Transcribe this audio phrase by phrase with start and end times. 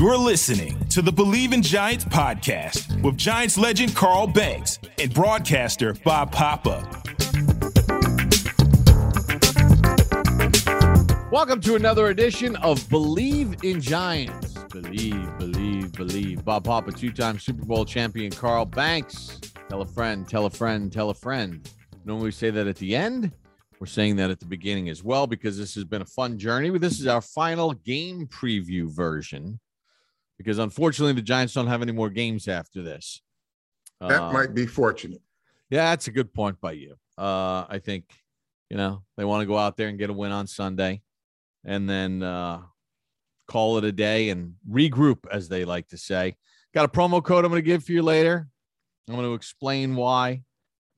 [0.00, 5.92] You're listening to the Believe in Giants podcast with Giants legend Carl Banks and broadcaster
[5.92, 6.88] Bob Papa.
[11.30, 14.54] Welcome to another edition of Believe in Giants.
[14.72, 16.46] Believe, believe, believe.
[16.46, 19.38] Bob Papa, two time Super Bowl champion Carl Banks.
[19.68, 21.70] Tell a friend, tell a friend, tell a friend.
[22.06, 23.32] Normally we say that at the end.
[23.78, 26.70] We're saying that at the beginning as well because this has been a fun journey.
[26.78, 29.60] This is our final game preview version
[30.40, 33.20] because unfortunately the Giants don't have any more games after this.
[34.00, 35.20] That uh, might be fortunate.
[35.68, 36.94] Yeah, that's a good point by you.
[37.18, 38.04] Uh, I think
[38.70, 41.02] you know they want to go out there and get a win on Sunday,
[41.62, 42.62] and then uh,
[43.48, 46.36] call it a day and regroup, as they like to say.
[46.72, 48.48] Got a promo code I'm going to give for you later.
[49.08, 50.40] I'm going to explain why.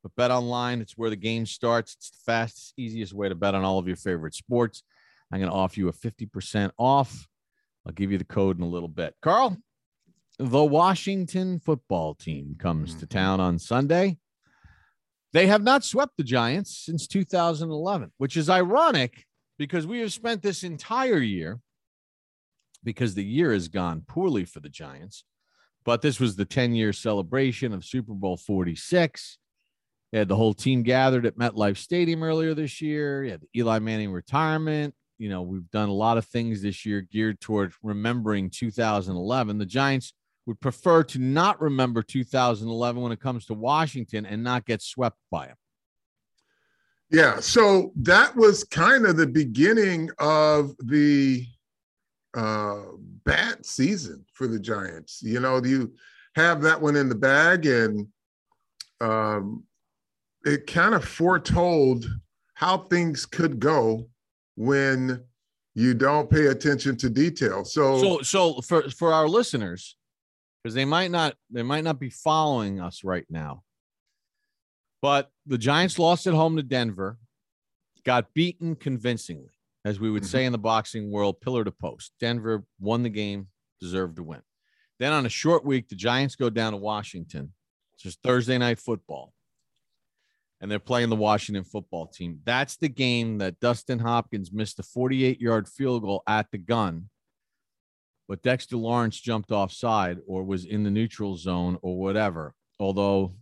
[0.04, 1.94] But bet online, it's where the game starts.
[1.94, 4.84] It's the fastest, easiest way to bet on all of your favorite sports.
[5.32, 7.26] I'm going to offer you a 50% off
[7.86, 9.14] I'll give you the code in a little bit.
[9.22, 9.56] Carl,
[10.38, 13.00] the Washington football team comes mm-hmm.
[13.00, 14.18] to town on Sunday.
[15.32, 19.24] They have not swept the Giants since 2011, which is ironic
[19.58, 21.60] because we have spent this entire year
[22.84, 25.24] because the year has gone poorly for the Giants.
[25.84, 29.38] But this was the 10 year celebration of Super Bowl 46.
[30.12, 33.24] They had the whole team gathered at MetLife Stadium earlier this year.
[33.24, 36.84] You had the Eli Manning retirement you know, we've done a lot of things this
[36.84, 39.56] year geared toward remembering 2011.
[39.56, 40.14] The Giants
[40.46, 45.16] would prefer to not remember 2011 when it comes to Washington and not get swept
[45.30, 45.56] by them.
[47.08, 51.46] Yeah, so that was kind of the beginning of the
[52.34, 52.80] uh,
[53.24, 55.22] bad season for the Giants.
[55.22, 55.94] You know, you
[56.34, 58.08] have that one in the bag, and
[59.00, 59.62] um,
[60.44, 62.06] it kind of foretold
[62.54, 64.08] how things could go
[64.56, 65.22] when
[65.74, 67.64] you don't pay attention to detail.
[67.64, 69.96] So so so for for our listeners
[70.62, 73.62] because they might not they might not be following us right now.
[75.00, 77.18] But the Giants lost at home to Denver,
[78.04, 79.50] got beaten convincingly,
[79.84, 80.30] as we would mm-hmm.
[80.30, 82.12] say in the boxing world, pillar to post.
[82.20, 83.48] Denver won the game,
[83.80, 84.42] deserved to win.
[85.00, 87.52] Then on a short week, the Giants go down to Washington.
[87.94, 89.32] It's just Thursday night football
[90.62, 92.38] and they're playing the Washington football team.
[92.44, 97.10] That's the game that Dustin Hopkins missed a 48 yard field goal at the gun,
[98.28, 102.54] but Dexter Lawrence jumped offside or was in the neutral zone or whatever.
[102.78, 103.34] Although,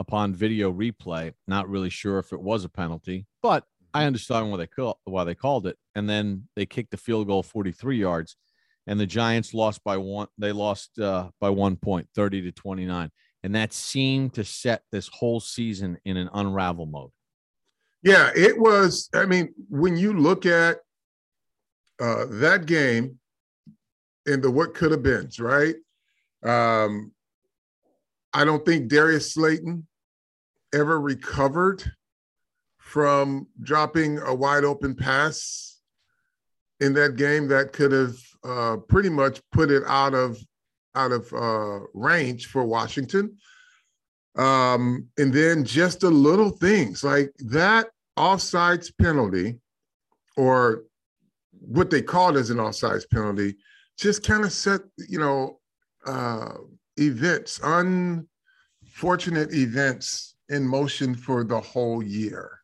[0.00, 3.64] upon video replay, not really sure if it was a penalty, but
[3.94, 5.78] I understand why they call, why they called it.
[5.94, 8.36] And then they kicked the field goal 43 yards,
[8.88, 10.26] and the Giants lost by one.
[10.38, 13.12] They lost uh, by one point, 30 to 29
[13.44, 17.10] and that seemed to set this whole season in an unravel mode.
[18.02, 19.10] Yeah, it was.
[19.14, 20.78] I mean, when you look at
[22.00, 23.18] uh, that game
[24.26, 25.74] and the what could have been, right?
[26.42, 27.12] Um,
[28.32, 29.86] I don't think Darius Slayton
[30.74, 31.84] ever recovered
[32.78, 35.80] from dropping a wide open pass
[36.80, 40.38] in that game that could have uh, pretty much put it out of
[40.94, 43.36] out of uh, range for Washington.
[44.36, 47.86] Um, and then just the little things like that
[48.18, 49.60] offsides penalty,
[50.36, 50.84] or
[51.50, 53.56] what they called as an offsides penalty,
[53.96, 55.60] just kind of set, you know,
[56.06, 56.54] uh,
[56.96, 62.58] events, unfortunate events in motion for the whole year.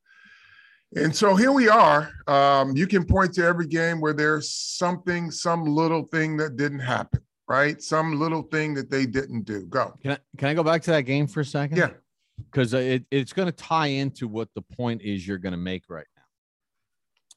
[0.96, 2.10] And so here we are.
[2.26, 6.80] Um, you can point to every game where there's something, some little thing that didn't
[6.80, 7.20] happen
[7.50, 7.82] right?
[7.82, 9.66] Some little thing that they didn't do.
[9.66, 9.92] Go.
[10.00, 11.78] Can I, can I go back to that game for a second?
[11.78, 11.90] Yeah.
[12.38, 15.58] Because uh, it, it's going to tie into what the point is you're going to
[15.58, 16.22] make right now.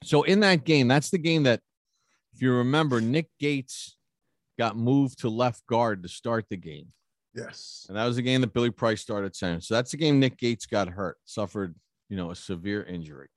[0.03, 1.61] So in that game, that's the game that,
[2.35, 3.97] if you remember, Nick Gates
[4.59, 6.89] got moved to left guard to start the game.
[7.35, 7.87] Yes.
[7.89, 9.61] And that was the game that Billy Price started center.
[9.61, 11.73] So that's the game Nick Gates got hurt, suffered,
[12.07, 13.29] you know, a severe injury.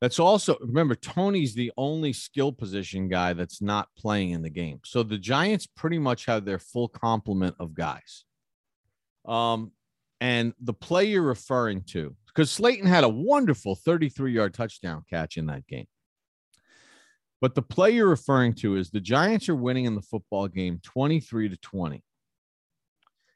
[0.00, 4.80] That's also remember Toney's the only skill position guy that's not playing in the game.
[4.84, 8.24] So the Giants pretty much have their full complement of guys.
[9.24, 9.72] Um,
[10.20, 15.36] and the play you're referring to, because Slayton had a wonderful 33 yard touchdown catch
[15.36, 15.86] in that game.
[17.40, 20.80] But the play you're referring to is the Giants are winning in the football game
[20.82, 22.02] 23 to 20.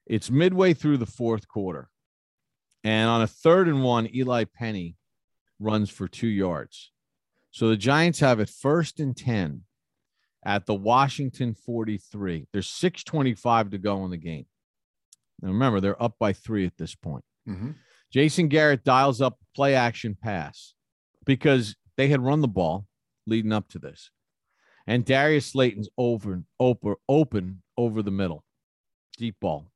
[0.07, 1.89] It's midway through the fourth quarter.
[2.85, 4.97] And on a third and one, Eli Penny
[5.59, 6.93] runs for two yards.
[7.51, 9.63] So the Giants have it first and 10
[10.45, 12.47] at the Washington 43.
[12.53, 14.47] There's 625 to go in the game.
[15.41, 17.25] Now remember, they're up by three at this point.
[17.49, 17.71] Mm-hmm.
[18.13, 20.75] Jason Garrett dials up play action pass
[21.25, 22.87] because they had run the ball
[23.27, 24.11] leading up to this.
[24.87, 28.45] And Darius Slayton's over, open, open over the middle,
[29.19, 29.71] deep ball.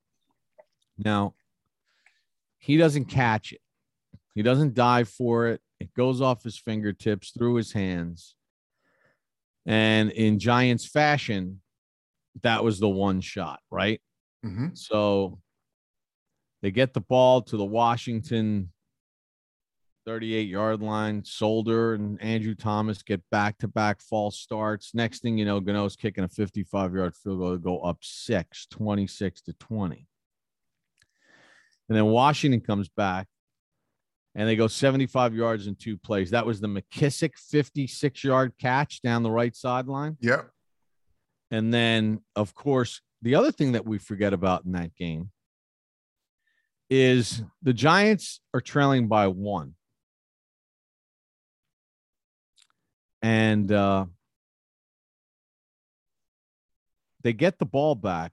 [0.97, 1.35] Now,
[2.59, 3.61] he doesn't catch it.
[4.35, 5.61] He doesn't dive for it.
[5.83, 8.37] It goes off his fingertips through his hands.
[9.67, 11.61] And in Giants fashion,
[12.43, 14.01] that was the one shot, right?
[14.47, 14.69] Mm-hmm.
[14.75, 15.41] So
[16.63, 18.71] they get the ball to the Washington
[20.07, 21.25] 38 yard line.
[21.25, 24.95] Solder and Andrew Thomas get back to back false starts.
[24.95, 28.67] Next thing you know, Gano's kicking a 55 yard field goal to go up six,
[28.71, 30.07] 26 to 20.
[31.89, 33.27] And then Washington comes back
[34.35, 36.31] and they go 75 yards in two plays.
[36.31, 40.17] That was the McKissic 56 yard catch down the right sideline.
[40.21, 40.49] Yep.
[41.51, 45.31] And then, of course, the other thing that we forget about in that game
[46.89, 49.75] is the Giants are trailing by one.
[53.21, 54.07] And uh,
[57.23, 58.33] they get the ball back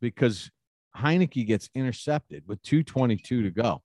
[0.00, 0.50] because
[0.96, 3.82] Heinicke gets intercepted with 222 to go.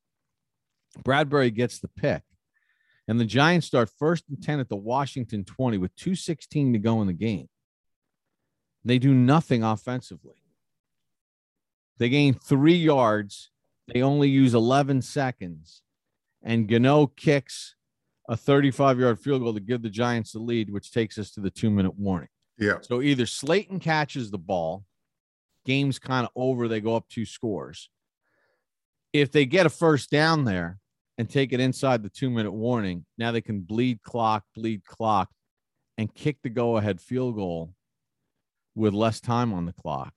[1.04, 2.24] Bradbury gets the pick.
[3.08, 7.02] And the Giants start first and 10 at the Washington 20 with 216 to go
[7.02, 7.48] in the game.
[8.84, 10.44] They do nothing offensively.
[11.98, 13.52] They gain three yards.
[13.94, 15.82] They only use 11 seconds.
[16.44, 17.76] And Gano kicks
[18.30, 21.40] a 35 yard field goal to give the Giants the lead, which takes us to
[21.40, 22.30] the two minute warning.
[22.58, 22.80] Yeah.
[22.82, 24.84] So either Slayton catches the ball,
[25.66, 27.90] game's kind of over, they go up two scores.
[29.14, 30.80] If they get a first down there
[31.18, 35.30] and take it inside the two minute warning, now they can bleed clock, bleed clock,
[35.98, 37.74] and kick the go ahead field goal
[38.76, 40.14] with less time on the clock.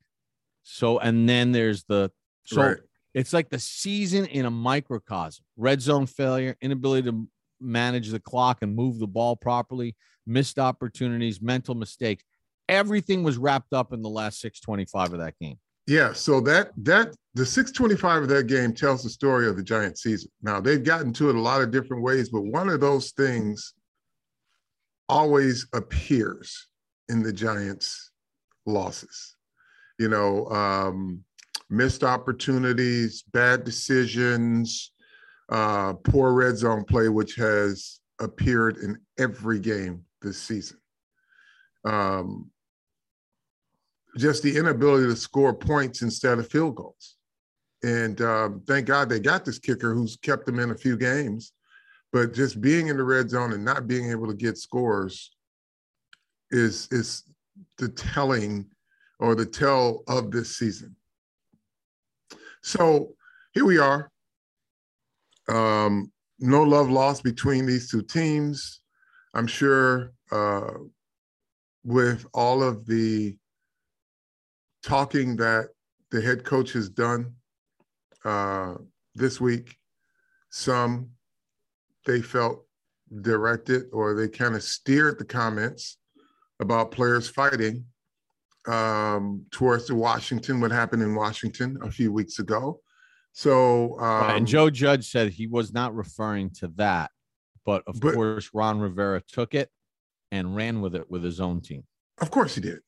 [0.63, 2.13] So, and then there's the
[2.45, 2.77] so Right.
[3.15, 7.29] it's like the season in a microcosm red zone failure, inability to
[7.61, 9.97] manage the clock and move the ball properly,
[10.27, 12.25] missed opportunities, mental mistakes.
[12.69, 15.59] Everything was wrapped up in the last 625 of that game.
[15.91, 19.99] Yeah, so that that the 625 of that game tells the story of the Giant
[19.99, 20.31] season.
[20.41, 23.75] Now they've gotten to it a lot of different ways, but one of those things
[25.09, 26.69] always appears
[27.09, 28.13] in the Giants'
[28.67, 29.35] losses.
[29.99, 31.25] You know, um,
[31.71, 34.93] missed opportunities, bad decisions,
[35.49, 40.79] uh, poor red zone play, which has appeared in every game this season.
[41.85, 42.49] Um,
[44.17, 47.17] just the inability to score points instead of field goals.
[47.83, 51.53] And um, thank God they got this kicker who's kept them in a few games.
[52.13, 55.31] But just being in the red zone and not being able to get scores
[56.51, 57.23] is is
[57.79, 58.67] the telling
[59.21, 60.97] or the tell of this season.
[62.63, 63.15] So
[63.53, 64.11] here we are.
[65.49, 68.81] Um, no love lost between these two teams.
[69.35, 70.73] I'm sure uh,
[71.85, 73.37] with all of the
[74.83, 75.69] talking that
[76.11, 77.35] the head coach has done
[78.25, 78.75] uh,
[79.15, 79.77] this week,
[80.51, 81.11] some
[82.07, 82.65] they felt
[83.23, 85.99] directed or they kind of steered the comments
[86.61, 87.85] about players fighting
[88.67, 92.81] um, towards the Washington, what happened in Washington a few weeks ago.
[93.33, 97.11] So, um, and Joe Judge said he was not referring to that,
[97.65, 99.71] but of But- course, Ron Rivera took it
[100.33, 101.85] and ran with it with his own team.
[102.21, 102.81] Of course he did.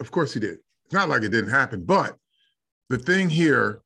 [0.00, 0.58] Of course he did.
[0.86, 1.84] It's not like it didn't happen.
[1.84, 2.16] But
[2.88, 3.82] the thing here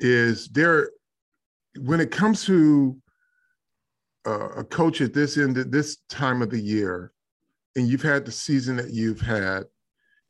[0.00, 0.90] is there,
[1.78, 2.94] when it comes to
[4.26, 7.12] uh, a coach at this end, at this time of the year,
[7.74, 9.64] and you've had the season that you've had,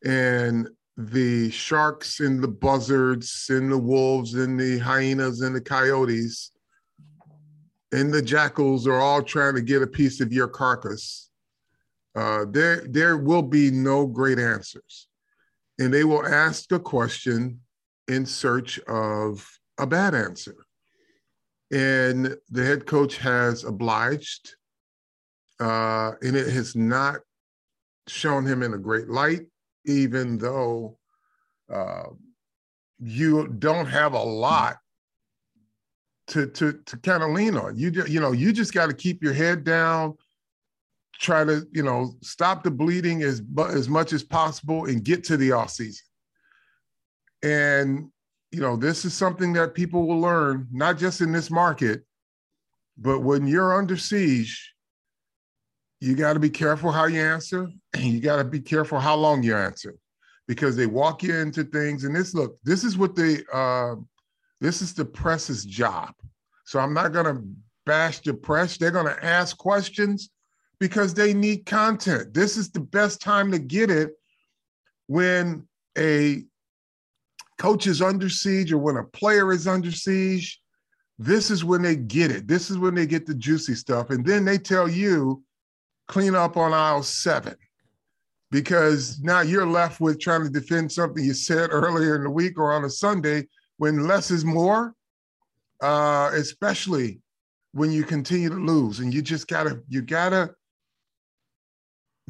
[0.04, 6.52] and the sharks and the buzzards and the wolves and the hyenas and the coyotes
[7.92, 11.30] and the jackals are all trying to get a piece of your carcass
[12.16, 15.08] uh, there there will be no great answers
[15.80, 17.58] and they will ask a question
[18.06, 20.54] in search of a bad answer.
[21.72, 24.54] And the head coach has obliged
[25.58, 27.20] uh, and it has not
[28.06, 29.46] shown him in a great light
[29.86, 30.98] even though
[31.72, 32.04] uh,
[32.98, 34.76] you don't have a lot
[36.26, 37.76] to to to kind of lean on.
[37.76, 40.16] You ju- you know you just got to keep your head down
[41.18, 45.36] try to you know stop the bleeding as as much as possible and get to
[45.36, 46.04] the off season.
[47.42, 48.10] And
[48.50, 52.04] you know this is something that people will learn not just in this market,
[52.98, 54.74] but when you're under siege,
[56.00, 57.68] you got to be careful how you answer.
[57.94, 59.96] And you got to be careful how long you answer,
[60.46, 62.04] because they walk you into things.
[62.04, 63.96] And this look, this is what they uh,
[64.60, 66.12] this is the press's job.
[66.64, 67.42] So I'm not going to
[67.84, 68.76] bash the press.
[68.76, 70.30] They're going to ask questions
[70.80, 72.32] because they need content.
[72.32, 74.12] This is the best time to get it
[75.06, 76.42] when a
[77.58, 80.60] coach is under siege or when a player is under siege.
[81.18, 82.48] This is when they get it.
[82.48, 84.08] This is when they get the juicy stuff.
[84.08, 85.44] And then they tell you,
[86.08, 87.54] clean up on aisle seven
[88.50, 92.58] because now you're left with trying to defend something you said earlier in the week
[92.58, 93.46] or on a Sunday
[93.76, 94.94] when less is more,
[95.82, 97.20] uh, especially
[97.72, 99.00] when you continue to lose.
[99.00, 100.54] And you just gotta, you gotta,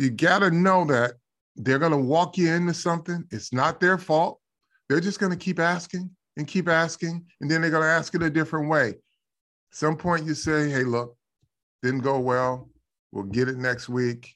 [0.01, 1.15] you gotta know that
[1.57, 3.25] they're gonna walk you into something.
[3.31, 4.41] It's not their fault.
[4.89, 8.31] They're just gonna keep asking and keep asking, and then they're gonna ask it a
[8.31, 8.95] different way.
[9.73, 11.17] Some point you say, hey, look,
[11.83, 12.71] didn't go well.
[13.13, 14.35] We'll get it next week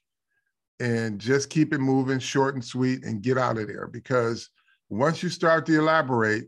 [0.80, 4.50] and just keep it moving short and sweet and get out of there because
[4.88, 6.44] once you start to elaborate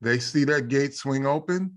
[0.00, 1.72] they see that gate swing open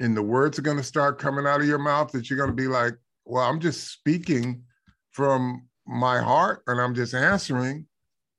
[0.00, 2.50] and the words are going to start coming out of your mouth that you're going
[2.50, 2.94] to be like
[3.26, 4.62] well i'm just speaking
[5.10, 7.86] from my heart and i'm just answering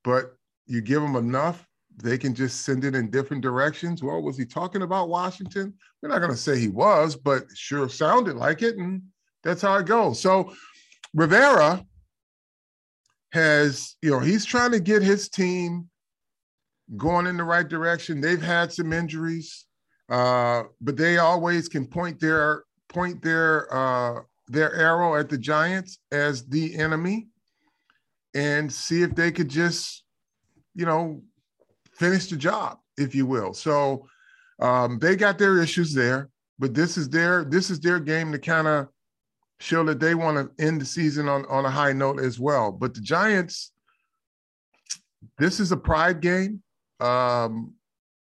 [0.03, 0.35] but
[0.67, 4.03] you give them enough they can just send it in different directions.
[4.03, 5.73] Well was he talking about washington?
[6.01, 9.01] We're not going to say he was but sure sounded like it and
[9.43, 10.19] that's how it goes.
[10.19, 10.53] So
[11.13, 11.85] rivera
[13.31, 15.89] has, you know, he's trying to get his team
[16.97, 18.21] going in the right direction.
[18.21, 19.65] They've had some injuries,
[20.09, 25.99] uh, but they always can point their point their uh, their arrow at the Giants
[26.11, 27.27] as the enemy
[28.35, 30.03] and see if they could just,
[30.75, 31.23] you know,
[31.93, 33.53] finish the job, if you will.
[33.53, 34.05] So
[34.59, 38.37] um, they got their issues there, but this is their this is their game to
[38.37, 38.89] kind of
[39.59, 42.71] show that they want to end the season on, on a high note as well.
[42.71, 43.71] But the Giants,
[45.39, 46.61] this is a pride game.
[46.99, 47.73] Um,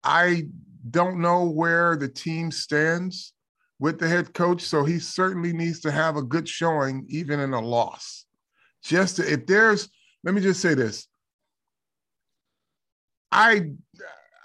[0.04, 0.48] I
[0.90, 3.34] don't know where the team stands
[3.80, 7.54] with the head coach, so he certainly needs to have a good showing, even in
[7.54, 8.26] a loss.
[8.84, 9.90] Just to, if there's,
[10.24, 11.08] let me just say this.
[13.32, 13.72] I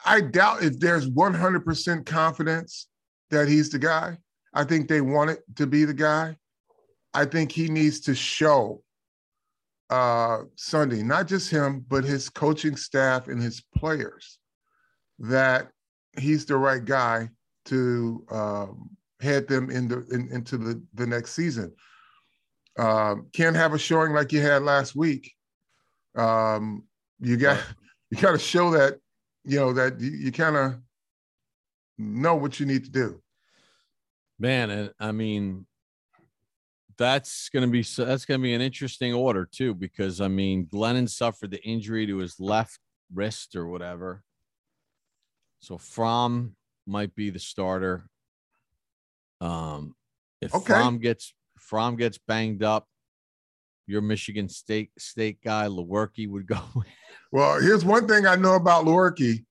[0.05, 2.89] I doubt if there's 100% confidence
[3.31, 4.19] that he's the guy.
[4.53, 6.37] I think they want it to be the guy.
[7.15, 8.83] I think he needs to show
[9.91, 14.39] uh, Sunday, not just him, but his coaching staff and his players,
[15.19, 15.69] that
[16.19, 17.29] he's the right guy
[17.67, 18.91] to um,
[19.21, 21.73] head them the, in, into the, the next season.
[22.79, 25.34] Um, can't have a showing like you had last week.
[26.15, 26.85] Um,
[27.21, 27.61] you got
[28.11, 28.99] you got to show that
[29.45, 30.77] you know that you, you kind of
[31.99, 33.21] know what you need to do.
[34.39, 35.67] Man, and I mean,
[36.97, 40.67] that's going to be that's going to be an interesting order too because I mean
[40.67, 42.79] Glennon suffered the injury to his left
[43.13, 44.23] wrist or whatever.
[45.61, 46.57] So Fromm
[46.87, 48.07] might be the starter.
[49.41, 49.95] Um,
[50.41, 50.75] if okay.
[50.75, 52.87] Fromm gets Fromm gets banged up,
[53.87, 56.61] your Michigan State State guy Lewerke would go.
[57.33, 59.45] well, here's one thing I know about Lewerke: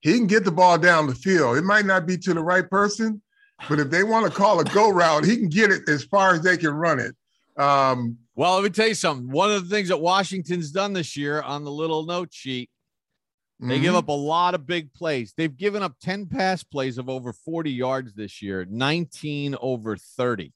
[0.00, 1.56] he can get the ball down the field.
[1.56, 3.22] It might not be to the right person,
[3.68, 6.34] but if they want to call a go route, he can get it as far
[6.34, 7.14] as they can run it.
[7.60, 9.30] Um, well, let me tell you something.
[9.30, 12.70] One of the things that Washington's done this year on the little note sheet,
[13.60, 13.82] they mm-hmm.
[13.82, 15.34] give up a lot of big plays.
[15.36, 20.52] They've given up 10 pass plays of over 40 yards this year, 19 over 30.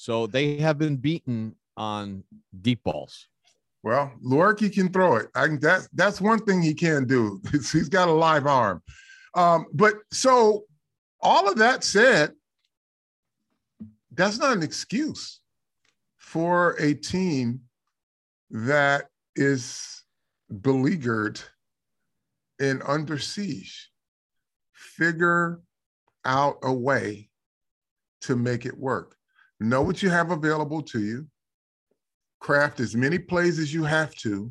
[0.00, 2.24] So they have been beaten on
[2.62, 3.28] deep balls.
[3.82, 5.26] Well, Lewerke can throw it.
[5.34, 7.38] I that's that's one thing he can do.
[7.52, 8.82] he's got a live arm.
[9.34, 10.64] Um, but so
[11.20, 12.32] all of that said,
[14.12, 15.40] that's not an excuse
[16.16, 17.60] for a team
[18.48, 20.02] that is
[20.62, 21.42] beleaguered
[22.58, 23.90] and under siege.
[24.72, 25.60] Figure
[26.24, 27.28] out a way
[28.22, 29.18] to make it work.
[29.60, 31.26] Know what you have available to you.
[32.40, 34.50] Craft as many plays as you have to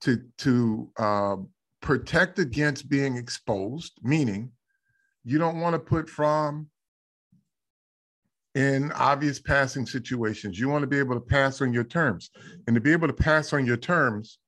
[0.00, 1.36] to to uh,
[1.82, 4.50] protect against being exposed, meaning
[5.24, 6.68] you don't want to put Fromm
[8.54, 10.58] in obvious passing situations.
[10.58, 12.30] You want to be able to pass on your terms.
[12.66, 14.38] And to be able to pass on your terms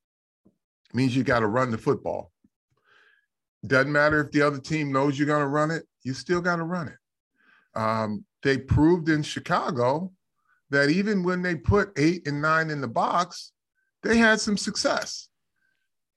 [0.93, 2.33] means you got to run the football.
[3.67, 6.57] Doesn't matter if the other team knows you're going to run it, you still got
[6.57, 7.79] to run it.
[7.79, 10.13] Um, they proved in Chicago
[10.71, 13.53] that even when they put eight and nine in the box,
[14.03, 15.29] they had some success.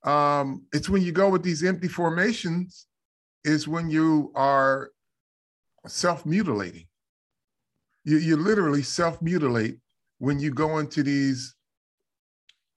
[0.03, 2.87] Um, it's when you go with these empty formations
[3.43, 4.91] is when you are
[5.87, 6.87] self-mutilating.
[8.03, 9.77] You, you literally self-mutilate
[10.19, 11.55] when you go into these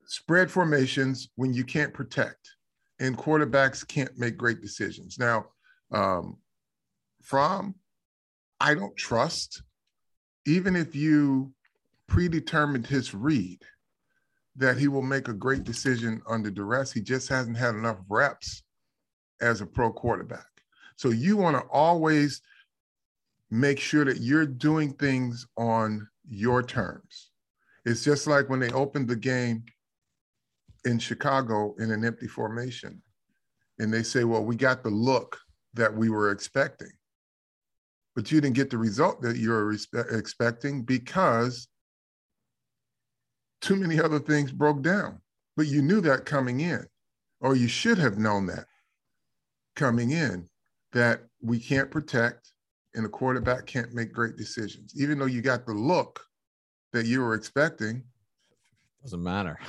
[0.06, 2.50] spread formations when you can't protect
[2.98, 5.18] and quarterbacks can't make great decisions.
[5.18, 5.46] Now,
[5.92, 6.38] um,
[8.60, 9.62] I don't trust,
[10.46, 11.52] even if you
[12.06, 13.62] predetermined his read
[14.56, 16.92] that he will make a great decision under duress.
[16.92, 18.64] He just hasn't had enough reps
[19.40, 20.46] as a pro quarterback.
[20.96, 22.42] So you want to always
[23.50, 27.30] make sure that you're doing things on your terms.
[27.84, 29.64] It's just like when they opened the game
[30.84, 33.00] in Chicago in an empty formation
[33.78, 35.38] and they say, well, we got the look
[35.74, 36.90] that we were expecting,
[38.18, 39.72] but you didn't get the result that you were
[40.10, 41.68] expecting because
[43.60, 45.20] too many other things broke down.
[45.56, 46.84] But you knew that coming in,
[47.40, 48.64] or you should have known that
[49.76, 50.48] coming in,
[50.90, 52.54] that we can't protect
[52.94, 55.00] and a quarterback can't make great decisions.
[55.00, 56.18] Even though you got the look
[56.92, 58.02] that you were expecting.
[59.00, 59.60] Doesn't matter.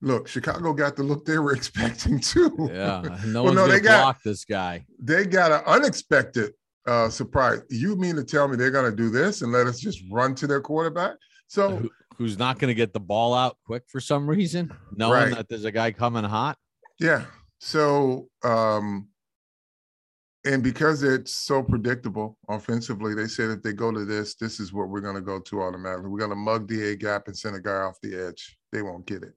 [0.00, 2.70] Look, Chicago got the look they were expecting too.
[2.72, 4.86] Yeah, no well, one's no, they got, block this guy.
[4.98, 6.54] They got an unexpected
[6.86, 7.62] uh, surprise.
[7.70, 10.34] You mean to tell me they're going to do this and let us just run
[10.36, 11.16] to their quarterback?
[11.46, 15.12] So, Who, who's not going to get the ball out quick for some reason, knowing
[15.12, 15.34] right.
[15.34, 16.58] that there's a guy coming hot?
[16.98, 17.24] Yeah.
[17.58, 19.08] So, um,
[20.44, 24.72] and because it's so predictable offensively, they said if they go to this, this is
[24.72, 26.10] what we're going to go to automatically.
[26.10, 28.58] We're going to mug the A gap and send a guy off the edge.
[28.70, 29.32] They won't get it.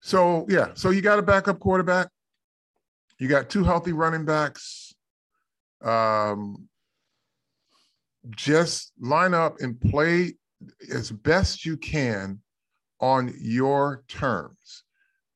[0.00, 2.08] So, yeah, so you got a backup quarterback.
[3.18, 4.85] You got two healthy running backs.
[5.82, 6.68] Um,
[8.30, 10.34] just line up and play
[10.92, 12.40] as best you can
[13.00, 14.84] on your terms.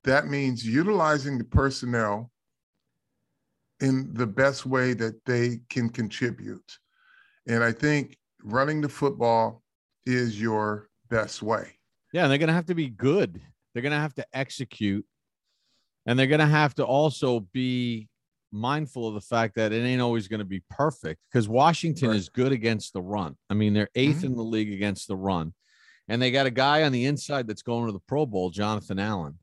[0.05, 2.31] That means utilizing the personnel
[3.81, 6.79] in the best way that they can contribute.
[7.47, 9.63] And I think running the football
[10.07, 11.79] is your best way.
[12.13, 13.41] Yeah, and they're going to have to be good.
[13.73, 15.07] They're going to have to execute.
[16.07, 18.09] And they're going to have to also be
[18.53, 22.17] mindful of the fact that it ain't always going to be perfect because Washington right.
[22.17, 23.37] is good against the run.
[23.49, 24.27] I mean, they're 8th mm-hmm.
[24.27, 25.55] in the league against the run.
[26.09, 28.99] And they got a guy on the inside that's going to the Pro Bowl, Jonathan
[28.99, 29.39] Allen,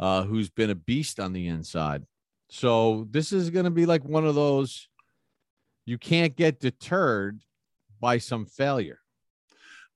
[0.00, 2.04] uh, who's been a beast on the inside.
[2.48, 4.88] So this is going to be like one of those
[5.84, 7.40] you can't get deterred
[8.00, 8.98] by some failure.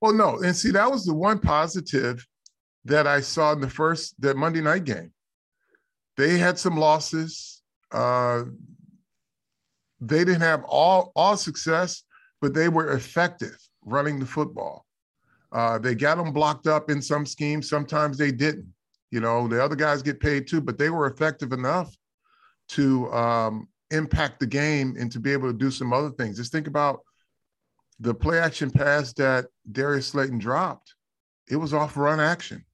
[0.01, 2.27] Well, no, and see that was the one positive
[2.85, 5.13] that I saw in the first that Monday night game.
[6.17, 7.60] They had some losses.
[7.93, 8.45] Uh,
[10.01, 12.05] they didn't have all all success,
[12.41, 14.87] but they were effective running the football.
[15.53, 17.69] Uh, they got them blocked up in some schemes.
[17.69, 18.73] Sometimes they didn't.
[19.11, 21.95] You know, the other guys get paid too, but they were effective enough
[22.71, 26.37] to um, impact the game and to be able to do some other things.
[26.37, 27.01] Just think about
[27.99, 30.95] the play action pass that Darius Slayton dropped.
[31.49, 32.65] It was off run action.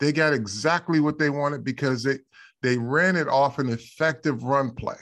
[0.00, 2.18] They got exactly what they wanted because they
[2.62, 4.98] they ran it off an effective run play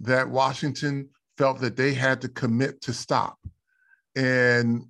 [0.00, 3.38] that Washington felt that they had to commit to stop.
[4.16, 4.84] And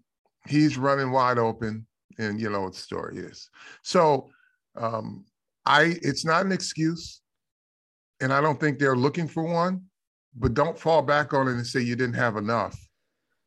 [0.46, 1.86] he's running wide open,
[2.18, 3.50] and you know what the story is.
[3.82, 4.28] So
[4.76, 5.24] um,
[5.66, 7.20] I it's not an excuse
[8.20, 9.84] and I don't think they're looking for one,
[10.36, 12.78] but don't fall back on it and say you didn't have enough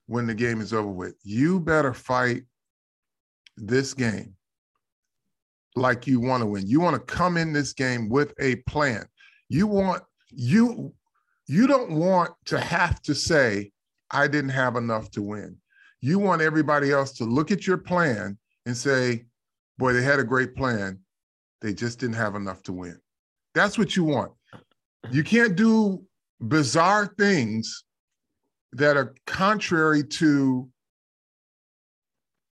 [0.07, 1.15] when the game is over with.
[1.23, 2.43] You better fight
[3.57, 4.35] this game
[5.75, 6.67] like you want to win.
[6.67, 9.05] You want to come in this game with a plan.
[9.49, 10.93] You want you
[11.47, 13.71] you don't want to have to say
[14.09, 15.57] I didn't have enough to win.
[16.01, 19.25] You want everybody else to look at your plan and say,
[19.77, 20.99] boy, they had a great plan.
[21.61, 22.99] They just didn't have enough to win.
[23.53, 24.31] That's what you want.
[25.11, 26.03] You can't do
[26.39, 27.83] bizarre things
[28.73, 30.69] that are contrary to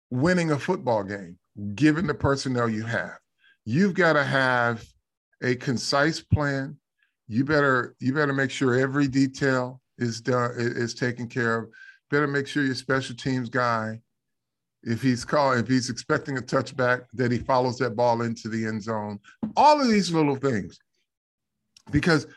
[0.10, 1.38] winning a football game,
[1.76, 3.18] given the personnel you have.
[3.66, 4.86] You've got to have
[5.42, 6.78] a concise plan.
[7.28, 11.70] You better you better make sure every detail is done is taken care of.
[12.12, 14.00] Better make sure your special teams guy,
[14.84, 18.66] if he's calling, if he's expecting a touchback, that he follows that ball into the
[18.66, 19.20] end zone.
[19.56, 20.78] All of these little things
[21.92, 22.28] because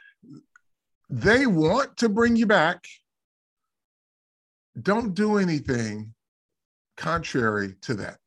[1.11, 2.85] they want to bring you back.
[4.81, 6.15] Don't do anything
[6.97, 8.19] contrary to that.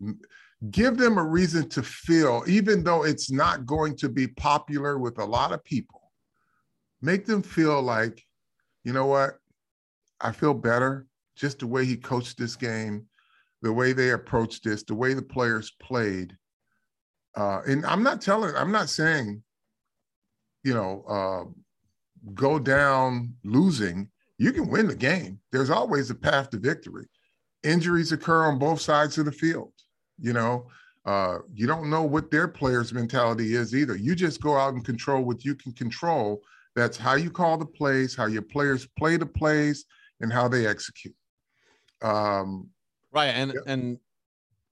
[0.69, 5.17] Give them a reason to feel, even though it's not going to be popular with
[5.17, 6.11] a lot of people,
[7.01, 8.23] make them feel like,
[8.83, 9.37] you know what?
[10.19, 13.07] I feel better just the way he coached this game,
[13.63, 16.37] the way they approached this, the way the players played.
[17.35, 19.41] Uh, and I'm not telling, I'm not saying
[20.63, 25.39] you know, uh, go down losing, you can win the game.
[25.51, 27.05] There's always a path to victory.
[27.63, 29.73] Injuries occur on both sides of the field.
[30.21, 30.67] You know,
[31.05, 33.95] uh, you don't know what their players' mentality is either.
[33.95, 36.41] You just go out and control what you can control.
[36.75, 39.85] That's how you call the plays, how your players play the plays,
[40.21, 41.15] and how they execute.
[42.01, 42.69] Um,
[43.11, 43.99] right, and and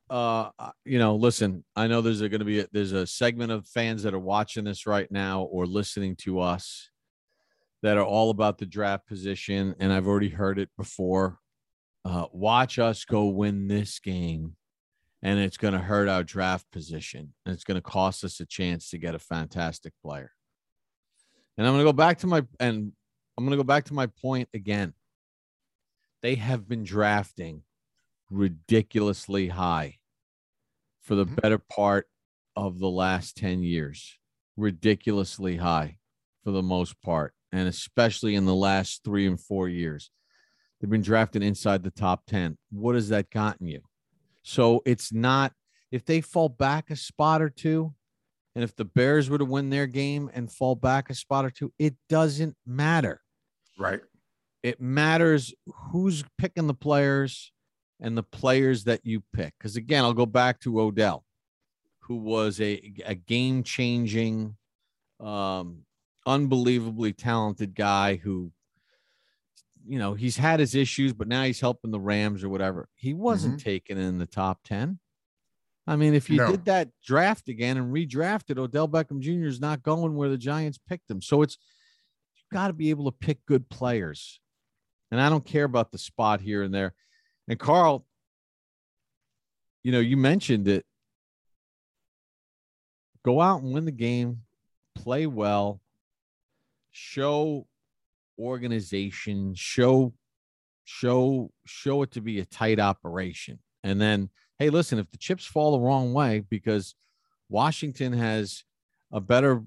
[0.09, 0.49] uh,
[0.85, 4.03] you know, listen, I know there's going to be a, there's a segment of fans
[4.03, 6.89] that are watching this right now or listening to us
[7.83, 11.37] that are all about the draft position, and I've already heard it before.
[12.03, 14.55] Uh, watch us go win this game,
[15.21, 18.45] and it's going to hurt our draft position, and it's going to cost us a
[18.45, 20.31] chance to get a fantastic player.
[21.57, 22.93] And I'm going to go back to my and
[23.37, 24.93] I'm going to go back to my point again.
[26.21, 27.63] They have been drafting
[28.29, 29.97] ridiculously high
[31.01, 31.35] for the mm-hmm.
[31.35, 32.07] better part
[32.55, 34.17] of the last 10 years.
[34.57, 35.97] Ridiculously high
[36.43, 40.11] for the most part, and especially in the last three and four years.
[40.79, 42.57] They've been drafted inside the top 10.
[42.71, 43.81] What has that gotten you?
[44.43, 45.53] So it's not,
[45.91, 47.93] if they fall back a spot or two,
[48.55, 51.49] and if the Bears were to win their game and fall back a spot or
[51.49, 53.21] two, it doesn't matter.
[53.77, 54.01] Right.
[54.63, 55.53] It matters
[55.91, 57.51] who's picking the players
[58.01, 59.53] and the players that you pick.
[59.57, 61.23] Because again, I'll go back to Odell,
[61.99, 64.57] who was a, a game changing,
[65.19, 65.83] um,
[66.25, 68.51] unbelievably talented guy who,
[69.89, 72.87] you know, he's had his issues, but now he's helping the Rams or whatever.
[72.95, 73.69] He wasn't mm-hmm.
[73.69, 74.99] taken in the top 10.
[75.87, 76.51] I mean, if you no.
[76.51, 79.47] did that draft again and redrafted, Odell Beckham Jr.
[79.47, 81.23] is not going where the Giants picked him.
[81.23, 81.57] So it's
[82.35, 84.39] you've got to be able to pick good players.
[85.09, 86.93] And I don't care about the spot here and there.
[87.47, 88.05] And Carl,
[89.81, 90.85] you know, you mentioned it.
[93.25, 94.43] Go out and win the game,
[94.95, 95.81] play well,
[96.91, 97.65] show
[98.39, 100.13] organization, show
[100.85, 103.59] show show it to be a tight operation.
[103.83, 106.95] And then, hey, listen, if the chips fall the wrong way because
[107.47, 108.63] Washington has
[109.11, 109.63] a better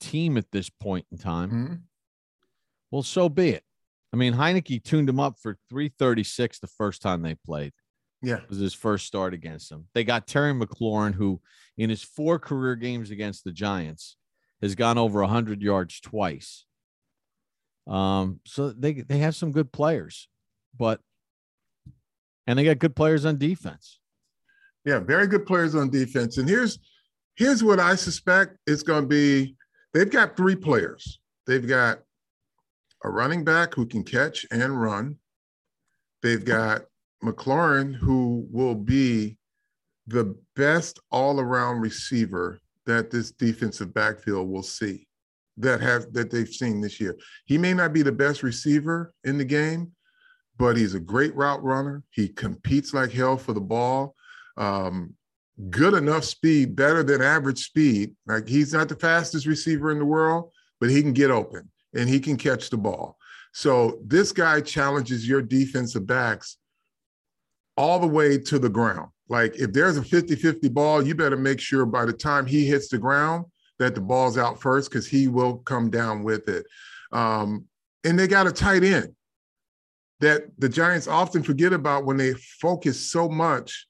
[0.00, 1.74] team at this point in time, mm-hmm.
[2.90, 3.64] well, so be it.
[4.12, 7.72] I mean, Heinicke tuned him up for 336 the first time they played.
[8.22, 8.36] Yeah.
[8.36, 9.86] It was his first start against them.
[9.94, 11.40] They got Terry McLaurin, who
[11.78, 14.16] in his four career games against the Giants
[14.60, 16.66] has gone over 100 yards twice.
[17.86, 20.28] Um, so they, they have some good players,
[20.76, 21.00] but,
[22.46, 23.98] and they got good players on defense.
[24.84, 26.38] Yeah, very good players on defense.
[26.38, 26.78] And here's,
[27.34, 29.56] here's what I suspect it's going to be.
[29.92, 31.20] They've got three players.
[31.46, 31.98] They've got
[33.04, 35.16] a running back who can catch and run.
[36.22, 36.82] They've got
[37.24, 39.36] McLaurin, who will be
[40.06, 45.06] the best all around receiver that this defensive backfield will see
[45.60, 47.16] that have that they've seen this year.
[47.46, 49.92] He may not be the best receiver in the game,
[50.58, 52.02] but he's a great route runner.
[52.10, 54.14] He competes like hell for the ball.
[54.56, 55.14] Um,
[55.68, 58.14] good enough speed, better than average speed.
[58.26, 62.08] Like he's not the fastest receiver in the world, but he can get open and
[62.08, 63.16] he can catch the ball.
[63.52, 66.56] So this guy challenges your defensive backs
[67.76, 69.10] all the way to the ground.
[69.28, 72.88] Like if there's a 50-50 ball, you better make sure by the time he hits
[72.88, 73.44] the ground
[73.80, 76.64] that the ball's out first because he will come down with it.
[77.12, 77.64] Um,
[78.04, 79.14] and they got a tight end
[80.20, 83.88] that the Giants often forget about when they focus so much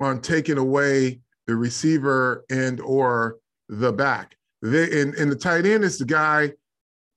[0.00, 4.36] on taking away the receiver and or the back.
[4.62, 6.52] They and, and the tight end is the guy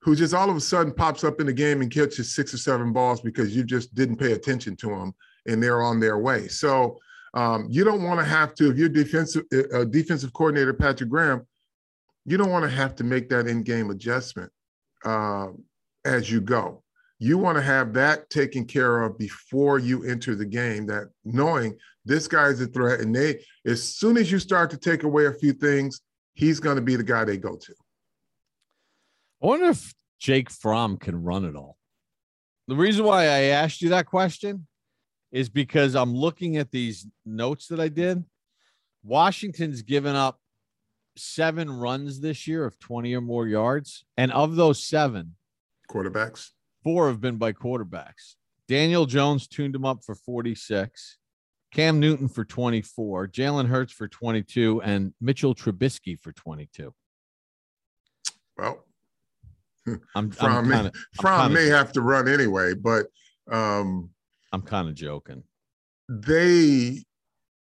[0.02, 2.58] who just all of a sudden pops up in the game and catches six or
[2.58, 5.14] seven balls because you just didn't pay attention to them
[5.48, 6.48] and they're on their way.
[6.48, 6.98] So
[7.36, 11.46] um, you don't want to have to, if you're defensive uh, defensive coordinator Patrick Graham,
[12.26, 14.52] you don't want to have to make that in-game adjustment
[15.06, 15.48] uh,
[16.06, 16.84] as you go.
[17.20, 20.88] You want to have that taken care of before you enter the game.
[20.88, 25.04] That knowing this guy's a threat, and they as soon as you start to take
[25.04, 26.02] away a few things,
[26.34, 27.74] he's going to be the guy they go to.
[29.44, 31.78] I wonder if Jake Fromm can run it all.
[32.68, 34.68] The reason why I asked you that question
[35.32, 38.24] is because I'm looking at these notes that I did.
[39.04, 40.41] Washington's given up
[41.18, 44.06] seven runs this year of 20 or more yards.
[44.18, 45.36] And of those seven,
[45.90, 46.50] quarterbacks,
[46.84, 48.36] four have been by quarterbacks.
[48.68, 51.18] Daniel Jones tuned him up for 46,
[51.74, 56.94] Cam Newton for 24, Jalen Hurts for 22, and Mitchell Trubisky for 22.
[58.58, 58.86] Well,
[60.16, 63.08] I'm, Fromm, I'm kinda, Fromm may have to run anyway, but
[63.52, 64.10] um,
[64.54, 65.44] I'm kind of joking.
[66.08, 67.04] They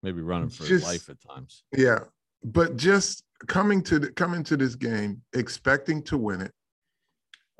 [0.03, 1.65] maybe running for just, life at times.
[1.77, 2.01] Yeah,
[2.43, 6.53] but just coming to the, coming to this game expecting to win it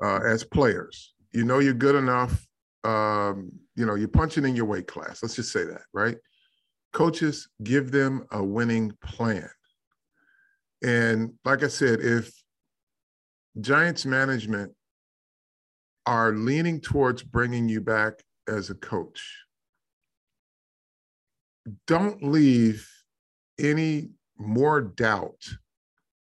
[0.03, 2.47] uh, as players, you know you're good enough.
[2.83, 5.21] Um, you know you're punching in your weight class.
[5.21, 6.17] Let's just say that, right?
[6.93, 9.49] Coaches give them a winning plan,
[10.83, 12.31] and like I said, if
[13.59, 14.73] Giants management
[16.05, 18.13] are leaning towards bringing you back
[18.47, 19.21] as a coach.
[21.85, 22.87] don't leave
[23.59, 25.47] any more doubt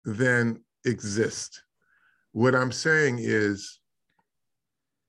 [0.04, 1.62] than exist.
[2.32, 3.80] What I'm saying is,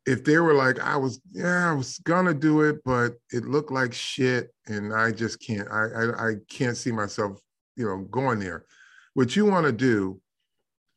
[0.06, 3.71] if they were like, I was, yeah, I was gonna do it, but it looked
[3.71, 7.39] like shit, and I just can't, I, I, I can't see myself,
[7.77, 8.65] you know, going there.
[9.13, 10.19] What you want to do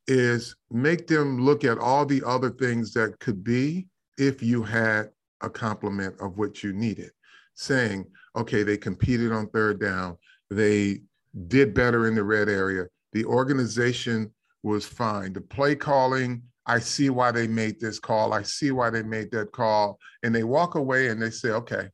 [0.09, 3.87] is make them look at all the other things that could be
[4.19, 5.11] if you had
[5.43, 7.11] a complement of what you needed,
[7.55, 10.17] saying, okay, they competed on third down,
[10.51, 11.01] they
[11.49, 14.31] did better in the red area, the organization
[14.63, 18.33] was fine, the play calling I see why they made this call.
[18.33, 20.01] I see why they made that call.
[20.25, 21.89] And they walk away and they say, okay,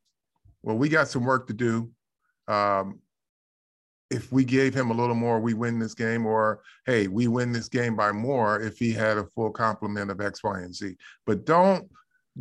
[0.63, 1.91] well, we got some work to do.
[2.47, 2.99] Um,
[4.09, 7.51] if we gave him a little more, we win this game, or hey, we win
[7.51, 10.95] this game by more if he had a full complement of X, Y, and Z.
[11.25, 11.89] But don't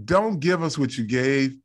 [0.05, 1.57] don't give us what you gave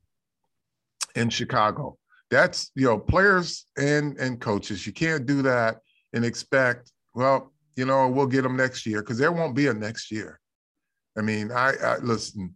[1.16, 1.98] in Chicago.
[2.30, 4.88] That's you know, players and and coaches.
[4.88, 5.78] You can't do that
[6.14, 9.74] and expect, well, you know, we'll get them next year because there won't be a
[9.74, 10.40] next year.
[11.18, 12.54] I mean, I, I listen.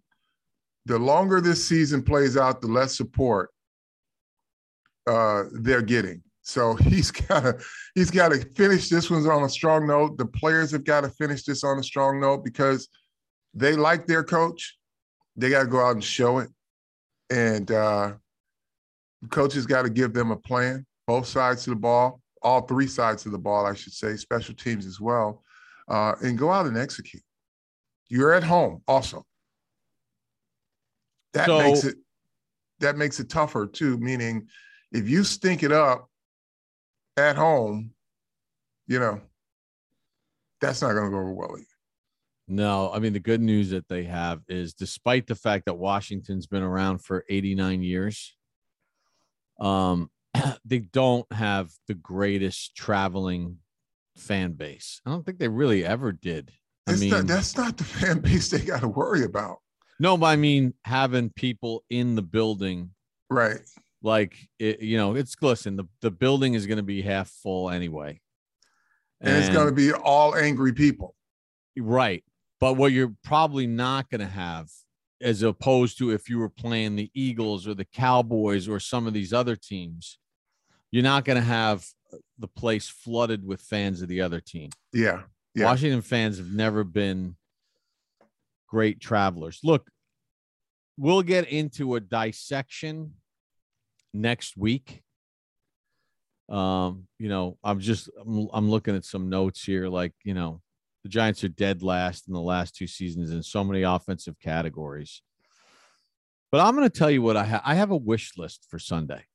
[0.86, 3.50] The longer this season plays out, the less support
[5.08, 6.21] uh, they're getting.
[6.43, 7.58] So he's got to
[7.95, 10.19] he's got to finish this one on a strong note.
[10.19, 12.88] The players have got to finish this on a strong note because
[13.56, 14.78] they like their coach.
[15.38, 16.50] They got to go out and show it,
[17.32, 18.13] and uh,
[19.32, 20.86] coaches got to give them a plan.
[21.08, 24.56] Both sides of the ball, all three sides of the ball, I should say, special
[24.56, 25.43] teams as well,
[25.88, 27.23] uh, and go out and execute.
[28.08, 29.25] You're at home also.
[31.34, 31.95] That so, makes it
[32.80, 34.47] that makes it tougher too, meaning
[34.91, 36.10] if you stink it up
[37.15, 37.91] at home,
[38.88, 39.21] you know,
[40.60, 41.65] that's not going to go over well either.
[42.47, 46.47] No, I mean the good news that they have is despite the fact that Washington's
[46.47, 48.36] been around for 89 years,
[49.60, 50.10] um
[50.65, 53.58] they don't have the greatest traveling
[54.17, 55.02] fan base.
[55.06, 56.52] I don't think they really ever did.
[56.88, 59.58] I mean, not, that's not the fan base they got to worry about.
[60.00, 62.91] No, but I mean having people in the building,
[63.30, 63.60] right?
[64.02, 65.76] Like it, you know, it's listen.
[65.76, 68.20] The the building is going to be half full anyway,
[69.20, 71.15] and, and it's going to be all angry people,
[71.78, 72.24] right?
[72.60, 74.70] But what you're probably not going to have,
[75.22, 79.14] as opposed to if you were playing the Eagles or the Cowboys or some of
[79.14, 80.18] these other teams,
[80.92, 81.86] you're not going to have
[82.40, 84.70] the place flooded with fans of the other team.
[84.94, 85.22] Yeah.
[85.56, 85.66] Yeah.
[85.66, 87.36] Washington fans have never been
[88.68, 89.60] great travelers.
[89.64, 89.90] Look,
[90.98, 93.14] we'll get into a dissection
[94.14, 95.04] next week.
[96.50, 100.62] Um, you know, I'm just I'm, I'm looking at some notes here like, you know,
[101.04, 105.22] the Giants are dead last in the last two seasons in so many offensive categories.
[106.52, 107.62] But I'm going to tell you what I have.
[107.66, 109.26] I have a wish list for Sunday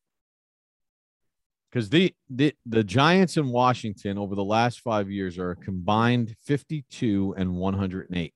[1.71, 6.35] because the, the the Giants in Washington over the last five years are a combined
[6.45, 8.35] 52 and 108.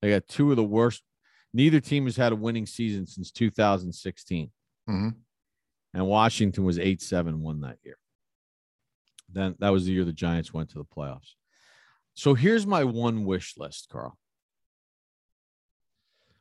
[0.00, 1.02] They got two of the worst.
[1.54, 4.50] Neither team has had a winning season since 2016.
[4.88, 5.08] Mm-hmm.
[5.94, 7.98] And Washington was 8 7 1 that year.
[9.30, 11.34] Then that was the year the Giants went to the playoffs.
[12.14, 14.18] So here's my one wish list, Carl.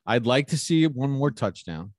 [0.05, 1.93] I'd like to see one more touchdown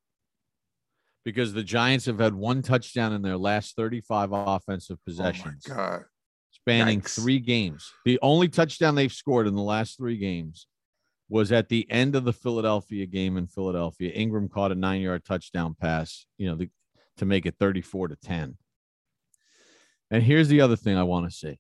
[1.25, 5.65] because the Giants have had one touchdown in their last 35 offensive possessions.
[5.71, 6.05] Oh my God.
[6.51, 7.15] Spanning Yikes.
[7.15, 7.93] three games.
[8.05, 10.67] The only touchdown they've scored in the last three games
[11.29, 14.13] was at the end of the Philadelphia game in Philadelphia.
[14.15, 16.69] Engram caught a nine yard touchdown pass, you know, the,
[17.17, 18.57] to make it 34 to 10.
[20.11, 21.59] And here's the other thing I want to see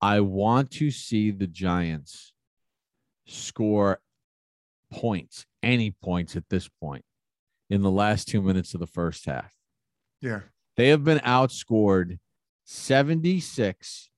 [0.00, 2.32] I want to see the Giants
[3.26, 4.00] score
[4.92, 7.04] points, any points at this point
[7.68, 9.52] in the last two minutes of the first half.
[10.20, 10.40] Yeah.
[10.76, 12.18] They have been outscored
[12.64, 14.10] 76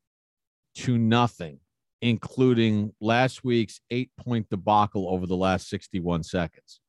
[0.77, 1.61] to nothing,
[2.03, 6.81] including last week's eight point debacle over the last 61 seconds.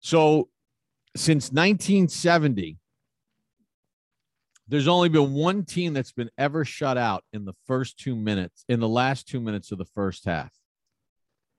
[0.00, 0.48] So
[1.16, 2.78] since 1970,
[4.68, 8.64] there's only been one team that's been ever shut out in the first two minutes,
[8.68, 10.52] in the last two minutes of the first half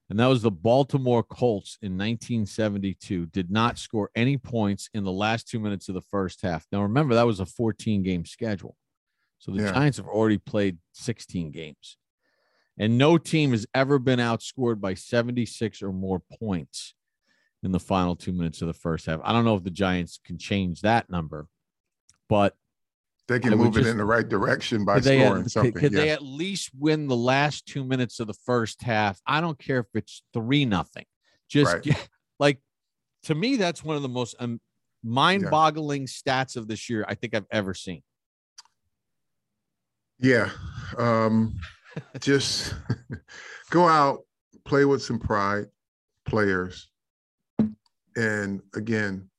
[0.10, 3.28] and that was the Baltimore Colts in 1972.
[3.28, 6.66] Did not score any points in the last two minutes of the first half.
[6.72, 8.76] Now, remember, that was a 14 game schedule.
[9.38, 9.72] So the yeah.
[9.72, 11.98] Giants have already played 16 games.
[12.78, 16.96] And no team has ever been outscored by 76 or more points
[17.62, 19.20] in the final two minutes of the first half.
[19.24, 21.48] I don't know if the Giants can change that number,
[22.28, 22.56] but
[23.30, 25.72] they can move it in the right direction by scoring something.
[25.72, 29.22] Could, they at least win the last two minutes of the first half?
[29.28, 31.06] I don't care if it's three nothing.
[31.48, 31.84] Just right.
[31.84, 32.60] get, like
[33.24, 34.60] to me, that's one of the most um,
[35.04, 38.02] mind-boggling stats of this year I think I've ever seen.
[40.18, 40.50] Yeah.
[40.98, 41.56] Um,
[42.20, 42.74] just
[43.70, 44.22] go out,
[44.66, 45.68] play with some pride,
[46.26, 46.90] players.
[48.16, 49.30] And again,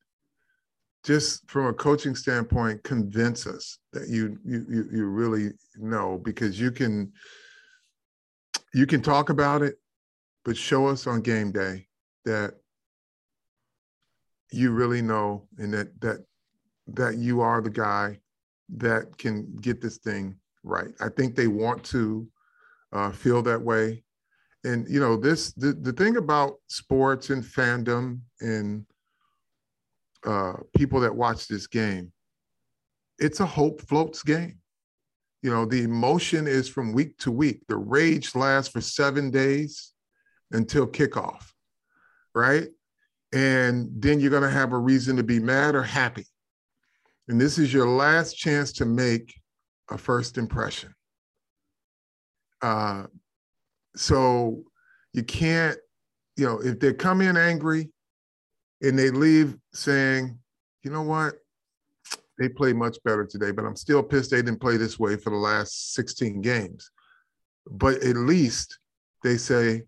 [1.04, 6.70] just from a coaching standpoint, convince us that you you you, really know because you
[6.70, 7.12] can
[8.74, 9.76] you can talk about it,
[10.44, 11.86] but show us on game day
[12.24, 12.54] that
[14.52, 16.24] you really know and that that
[16.88, 18.18] that you are the guy
[18.76, 20.90] that can get this thing right.
[21.00, 22.28] I think they want to
[22.92, 24.04] uh, feel that way.
[24.64, 28.84] And you know, this the, the thing about sports and fandom and
[30.24, 32.12] uh, people that watch this game,
[33.18, 34.58] it's a hope floats game.
[35.42, 37.62] You know, the emotion is from week to week.
[37.68, 39.92] The rage lasts for seven days
[40.52, 41.44] until kickoff,
[42.34, 42.68] right?
[43.32, 46.26] And then you're going to have a reason to be mad or happy.
[47.28, 49.34] And this is your last chance to make
[49.90, 50.94] a first impression.
[52.60, 53.04] Uh,
[53.96, 54.62] so
[55.12, 55.78] you can't,
[56.36, 57.90] you know, if they come in angry
[58.82, 60.38] and they leave saying,
[60.82, 61.34] you know what,
[62.38, 65.30] they played much better today, but I'm still pissed they didn't play this way for
[65.30, 66.90] the last 16 games.
[67.70, 68.78] But at least
[69.22, 69.82] they say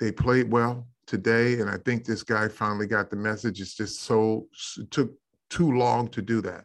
[0.00, 1.60] they played well today.
[1.60, 3.60] And I think this guy finally got the message.
[3.60, 5.12] It's just so, it took
[5.50, 6.64] too long to do that.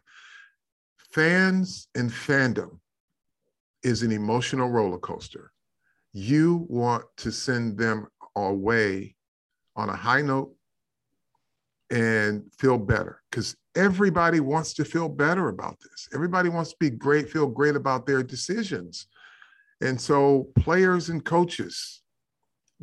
[1.12, 2.80] Fans and fandom
[3.84, 5.52] is an emotional roller coaster.
[6.12, 9.14] You want to send them away
[9.76, 10.57] on a high note
[11.90, 16.08] and feel better because everybody wants to feel better about this.
[16.14, 19.06] Everybody wants to be great, feel great about their decisions.
[19.80, 22.02] And so, players and coaches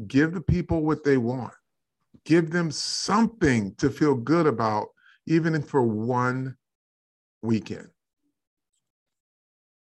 [0.08, 1.54] give the people what they want,
[2.24, 4.88] give them something to feel good about,
[5.28, 6.56] even for one
[7.41, 7.89] weekend.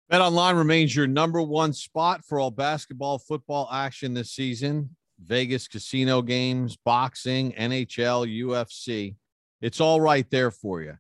[0.10, 4.96] Bet Online remains your number one spot for all basketball, football action this season.
[5.20, 9.16] Vegas casino games, boxing, NHL, UFC.
[9.62, 10.98] It's all right there for you.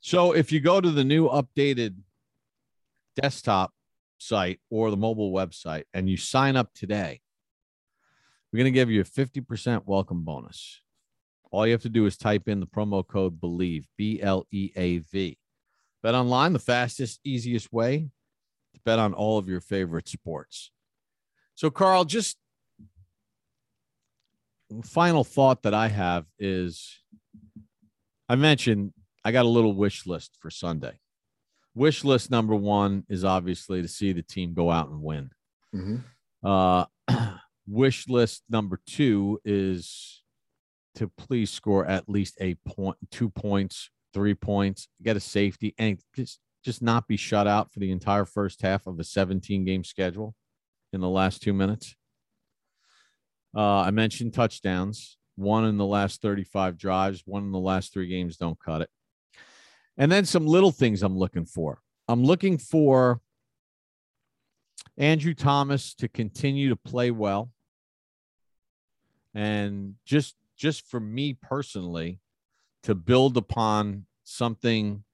[0.00, 1.96] So if you go to the new updated
[3.20, 3.72] desktop
[4.18, 7.20] site or the mobile website and you sign up today,
[8.52, 10.80] we're going to give you a 50% welcome bonus.
[11.50, 14.70] All you have to do is type in the promo code BLEAV, B L E
[14.76, 15.38] A V.
[16.02, 18.08] Bet online, the fastest, easiest way
[18.74, 20.70] to bet on all of your favorite sports.
[21.54, 22.36] So, Carl, just
[24.84, 26.98] final thought that I have is
[28.28, 28.92] I mentioned
[29.24, 30.98] I got a little wish list for Sunday.
[31.74, 35.30] Wish list number one is obviously to see the team go out and win.
[35.74, 36.48] Mm-hmm.
[36.48, 36.84] Uh,
[37.66, 40.22] wish list number two is
[40.94, 45.98] to please score at least a point, two points, three points, get a safety, and
[46.14, 49.84] just just not be shut out for the entire first half of a 17 game
[49.84, 50.34] schedule
[50.92, 51.94] in the last two minutes.
[53.56, 58.06] Uh, I mentioned touchdowns, one in the last 35 drives, one in the last three
[58.06, 58.36] games.
[58.36, 58.90] Don't cut it.
[59.96, 61.80] And then some little things I'm looking for.
[62.06, 63.22] I'm looking for
[64.98, 67.50] Andrew Thomas to continue to play well.
[69.34, 72.20] And just just for me personally,
[72.82, 75.04] to build upon something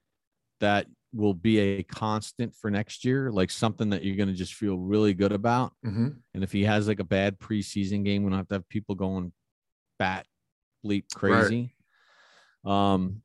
[0.59, 4.55] that will be a constant for next year, like something that you're going to just
[4.55, 5.73] feel really good about.
[5.85, 6.09] Mm-hmm.
[6.33, 8.95] And if he has like a bad preseason game, we don't have to have people
[8.95, 9.31] going
[9.99, 10.25] bat
[10.85, 11.75] bleep crazy.
[12.63, 12.93] Right.
[12.93, 13.21] Um,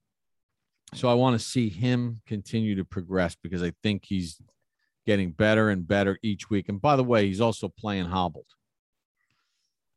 [0.94, 4.40] so I want to see him continue to progress because I think he's
[5.06, 6.68] getting better and better each week.
[6.68, 8.46] And by the way, he's also playing hobbled.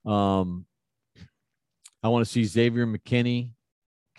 [0.06, 0.65] Um,
[2.04, 3.51] I want to see Xavier McKinney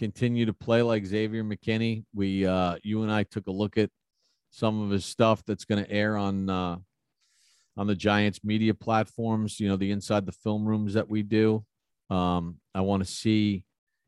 [0.02, 2.04] continue to play like Xavier McKinney.
[2.12, 3.88] We, uh, you and I took a look at
[4.50, 6.78] some of his stuff that's going to air on uh,
[7.76, 9.60] on the Giants media platforms.
[9.60, 11.64] You know, the inside the film rooms that we do.
[12.10, 13.64] Um, I want to see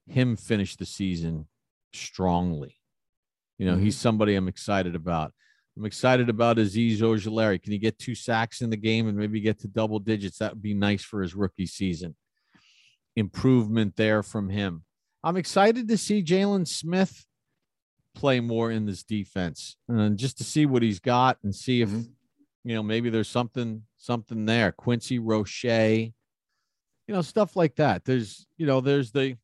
[0.09, 1.47] him finish the season
[1.93, 2.77] strongly.
[3.59, 3.85] You know, mm-hmm.
[3.85, 5.33] he's somebody I'm excited about.
[5.77, 7.63] I'm excited about Azeez Ojulari.
[7.63, 10.39] Can he get two sacks in the game and maybe get to double digits?
[10.39, 12.17] That would be nice for his rookie season.
[13.15, 14.83] Improvement there from him.
[15.25, 17.25] I'm excited to see Jalen Smith
[18.15, 21.89] play more in this defense and just to see what he's got and see if
[21.89, 22.03] mm-hmm.
[22.63, 24.71] you know maybe there's something something there.
[24.71, 26.13] Quincy Roche, you
[27.09, 28.05] know, stuff like that.
[28.05, 29.39] There's you know, there's the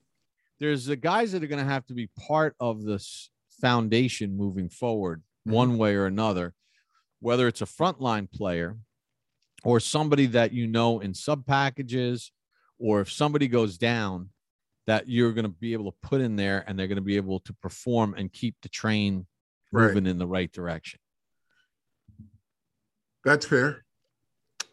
[0.58, 3.30] there's the guys that are going to have to be part of this
[3.62, 5.56] foundation moving forward mm-hmm.
[5.56, 6.52] one way or another,
[7.20, 8.76] whether it's a frontline player
[9.64, 12.32] or somebody that you know in sub packages,
[12.78, 14.28] or if somebody goes down
[14.90, 17.14] that you're going to be able to put in there and they're going to be
[17.14, 19.24] able to perform and keep the train
[19.72, 19.86] Right.
[19.86, 20.98] moving in the right direction.
[23.24, 23.84] That's fair.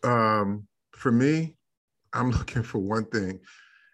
[0.04, 1.56] Um, for me,
[2.14, 3.40] I'm looking for one thing,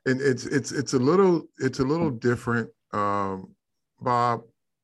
[0.05, 3.53] and it's it's it's a little it's a little different, um,
[3.99, 4.43] Bob.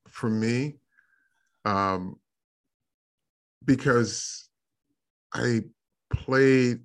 [0.09, 0.75] For me,
[1.63, 2.19] um,
[3.63, 4.49] because
[5.33, 5.61] I
[6.11, 6.81] played,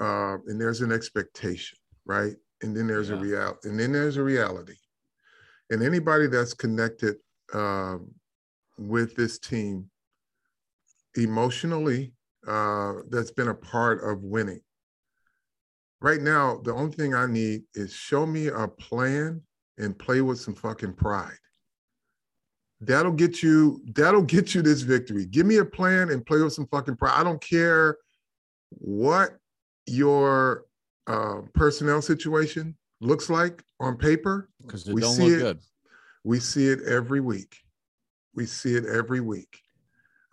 [0.00, 2.36] uh, and there's an expectation, right?
[2.62, 4.74] And then there's a real, and then there's a reality,
[5.70, 7.16] and anybody that's connected
[7.54, 8.12] um,
[8.78, 9.88] with this team
[11.14, 12.12] emotionally
[12.46, 14.60] uh, that's been a part of winning.
[16.00, 19.42] Right now, the only thing I need is show me a plan
[19.78, 21.38] and play with some fucking pride.
[22.80, 23.82] That'll get you.
[23.94, 25.26] That'll get you this victory.
[25.26, 27.18] Give me a plan and play with some fucking pride.
[27.18, 27.98] I don't care
[28.70, 29.36] what
[29.86, 30.64] your
[31.08, 34.48] uh, personnel situation looks like on paper.
[34.64, 35.38] Because it We don't see look it.
[35.38, 35.58] good.
[36.24, 37.56] We see it every week.
[38.34, 39.58] We see it every week.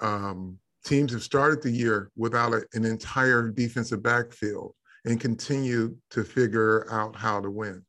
[0.02, 6.24] Um, teams have started the year without a- an entire defensive backfield and continue to
[6.24, 7.86] figure out how to win.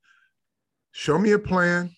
[0.92, 1.90] Show me a plan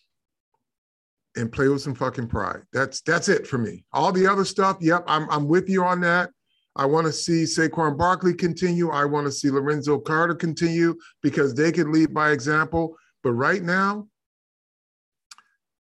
[1.36, 2.62] and play with some fucking pride.
[2.72, 3.84] That's that's it for me.
[3.92, 6.30] All the other stuff, yep, I'm I'm with you on that.
[6.78, 8.90] I want to see Saquon Barkley continue.
[8.90, 12.96] I want to see Lorenzo Carter continue because they could lead by example.
[13.24, 14.06] But right now,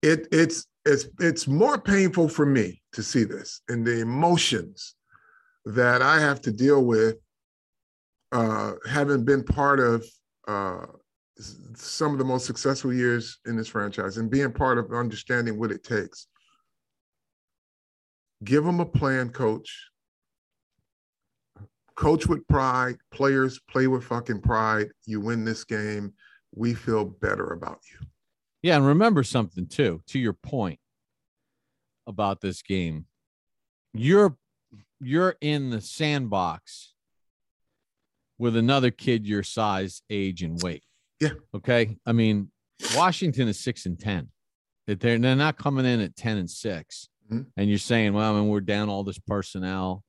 [0.02, 4.94] it it's it's it's more painful for me to see this and the emotions
[5.64, 7.16] that I have to deal with,
[8.30, 10.06] uh, having been part of
[10.46, 10.86] uh,
[11.74, 15.72] some of the most successful years in this franchise and being part of understanding what
[15.72, 16.28] it takes.
[18.44, 19.90] Give them a plan, coach.
[21.96, 22.96] Coach with pride.
[23.10, 24.88] Players play with fucking pride.
[25.06, 26.12] You win this game.
[26.54, 28.06] We feel better about you.
[28.62, 30.02] Yeah, and remember something too.
[30.08, 30.78] To your point
[32.06, 33.06] about this game,
[33.94, 34.36] you're
[35.00, 36.94] you're in the sandbox
[38.38, 40.82] with another kid your size, age, and weight.
[41.20, 41.30] Yeah.
[41.54, 41.96] Okay.
[42.06, 42.50] I mean,
[42.94, 44.28] Washington is six and ten.
[44.86, 47.46] That They're they're not coming in at ten and 6 Mhm.
[47.56, 50.04] and you're saying, well, I mean, we're down all this personnel,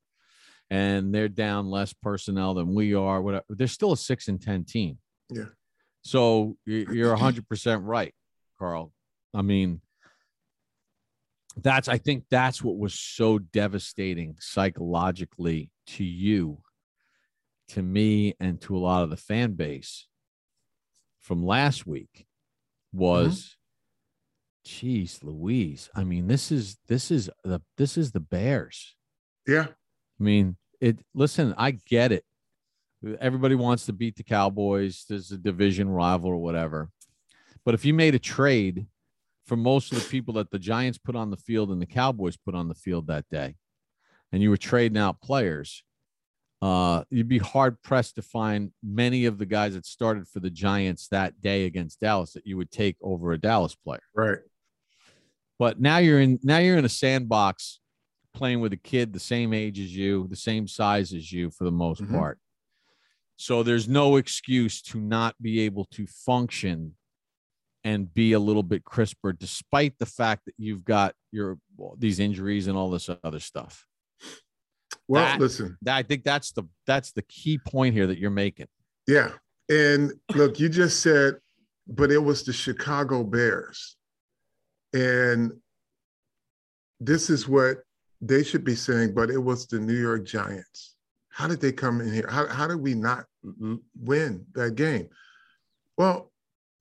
[0.70, 3.22] and they're down less personnel than we are.
[3.22, 3.46] Whatever.
[3.50, 4.98] They're still a six and ten team.
[5.30, 5.46] Yeah.
[6.04, 8.14] So you- you're 100% right,
[8.60, 8.94] Carl.
[9.34, 9.82] I mean,
[11.58, 16.62] that's, I think that's what was so devastating psychologically to you,
[17.70, 20.08] to me, and to a lot of the fan base
[21.20, 22.26] from last week
[22.94, 23.58] was,
[24.66, 24.80] mm-hmm.
[24.88, 25.90] geez, Louise.
[25.96, 28.96] I mean, this is, this is the, this is the Bears.
[29.48, 29.68] Yeah.
[30.20, 31.00] I mean, it.
[31.14, 32.24] Listen, I get it.
[33.20, 35.06] Everybody wants to beat the Cowboys.
[35.08, 36.90] There's a division rival or whatever.
[37.64, 38.88] But if you made a trade
[39.46, 42.38] for most of the people that the Giants put on the field and the Cowboys
[42.38, 43.56] put on the field that day,
[44.32, 45.84] and you were trading out players,
[46.62, 50.50] uh, you'd be hard pressed to find many of the guys that started for the
[50.50, 54.02] Giants that day against Dallas that you would take over a Dallas player.
[54.16, 54.40] Right.
[55.60, 57.80] But now you're in now you're in a sandbox
[58.38, 61.64] playing with a kid the same age as you, the same size as you for
[61.64, 62.12] the most Mhm.
[62.12, 62.40] part.
[63.36, 66.96] So there's no excuse to not be able to function
[67.84, 71.60] and be a little bit crisper despite the fact that you've got your
[71.98, 73.86] these injuries and all this other stuff.
[75.08, 75.78] Well, That- listen.
[75.82, 78.68] That- I think that's the that's the key point here that you're making.
[79.08, 79.38] Yeah.
[79.70, 81.40] And look, you just said,
[81.88, 83.96] but it was the Chicago Bears.
[84.94, 85.62] And
[87.00, 87.84] this is what
[88.22, 90.96] they should be saying, but it was the New York Giants.
[91.30, 92.28] How did they come in here?
[92.30, 93.26] How, how did we not
[94.00, 95.08] win that game?
[95.98, 96.32] Well,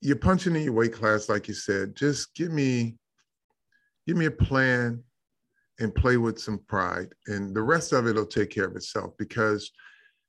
[0.01, 1.95] you're punching in your weight class, like you said.
[1.95, 2.97] Just give me,
[4.07, 5.03] give me a plan
[5.79, 7.13] and play with some pride.
[7.27, 9.71] And the rest of it will take care of itself because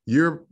[0.05, 0.45] you're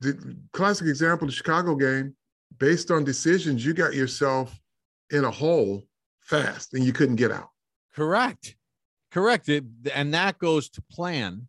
[0.00, 2.14] the classic example, the Chicago game,
[2.58, 4.56] based on decisions, you got yourself
[5.10, 5.82] in a hole
[6.20, 7.50] fast and you couldn't get out.
[7.94, 8.56] Correct.
[9.10, 9.48] Correct.
[9.48, 11.48] It, and that goes to plan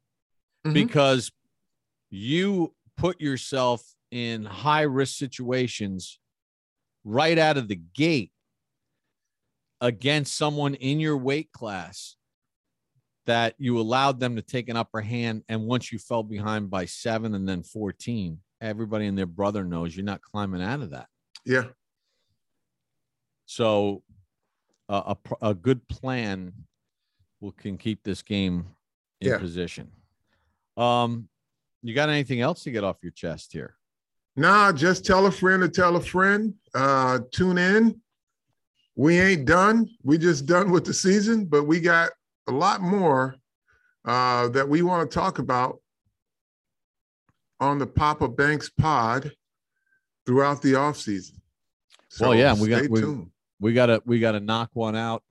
[0.66, 0.74] Mhm.
[0.74, 1.32] because
[2.10, 6.20] you put yourself in high risk situations
[7.04, 8.32] right out of the gate
[9.82, 12.16] against someone in your weight class
[13.26, 15.44] that you allowed them to take an upper hand.
[15.50, 19.96] And once you fell behind by seven and then 14, everybody and their brother knows
[19.96, 21.10] you're not climbing out of that.
[21.46, 21.70] Yeah.
[23.46, 24.04] So
[24.90, 26.54] uh, a, a good plan
[27.40, 28.68] will can keep this game
[29.22, 29.38] in Yeah.
[29.38, 29.92] position.
[30.76, 31.30] Um,
[31.82, 33.78] you got anything else to get off your chest here?
[34.36, 36.54] Nah, just tell a friend to tell a friend.
[36.74, 38.02] Uh, tune in.
[38.96, 39.90] We ain't done.
[40.04, 42.12] We just done with the season, but we got
[42.48, 43.36] a lot more
[44.06, 45.80] uh, that we want to talk about
[47.60, 49.32] on the Papa Banks pod
[50.26, 51.42] throughout the off season.
[52.10, 53.28] So well, yeah, we got we,
[53.60, 55.24] we got to we got to knock one out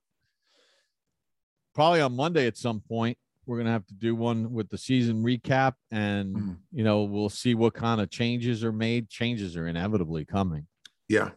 [1.77, 3.19] probably on Monday at some point.
[3.45, 6.57] We're gonna have to do one with the season recap, and mm.
[6.71, 9.09] you know we'll see what kind of changes are made.
[9.09, 10.65] Changes are inevitably coming.
[11.07, 11.29] Yeah.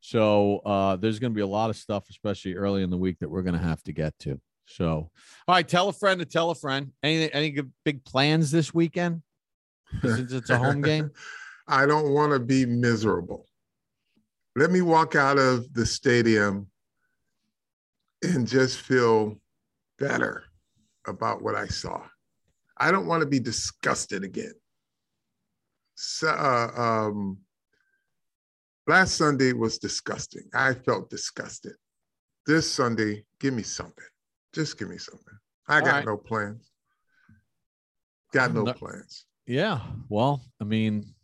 [0.00, 3.28] So uh, there's gonna be a lot of stuff, especially early in the week, that
[3.28, 4.40] we're gonna have to get to.
[4.64, 5.10] So,
[5.46, 6.92] all right, tell a friend to tell a friend.
[7.02, 7.54] Any any
[7.84, 9.20] big plans this weekend?
[10.02, 11.10] Since it's a home game.
[11.68, 13.46] I don't want to be miserable.
[14.56, 16.68] Let me walk out of the stadium
[18.22, 19.38] and just feel
[19.98, 20.44] better
[21.06, 22.02] about what I saw.
[22.76, 24.52] I don't want to be disgusted again.
[25.94, 27.38] So, uh, um,
[28.86, 30.42] last Sunday was disgusting.
[30.54, 31.72] I felt disgusted.
[32.46, 34.04] This Sunday, give me something.
[34.52, 35.38] Just give me something.
[35.68, 36.06] I got right.
[36.06, 36.70] no plans.
[38.32, 39.24] Got no plans.
[39.46, 39.80] Yeah.
[40.08, 41.14] Well, I mean,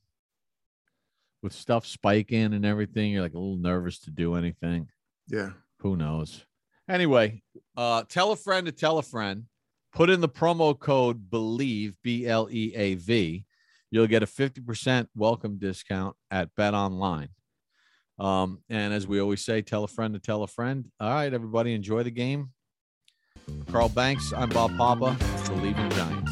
[1.42, 4.88] with stuff spiking and everything, you're like a little nervous to do anything.
[5.28, 5.50] Yeah.
[5.80, 6.44] Who knows?
[6.88, 7.42] Anyway,
[7.76, 9.44] uh, tell a friend to tell a friend.
[9.92, 13.44] Put in the promo code BLEAV, B L E A V.
[13.90, 17.28] You'll get a 50% welcome discount at Bet Online.
[18.18, 20.86] Um, and as we always say, tell a friend to tell a friend.
[20.98, 22.50] All right, everybody, enjoy the game.
[23.70, 25.16] Carl Banks, I'm Bob Papa.
[25.20, 26.31] Bleav in Giants.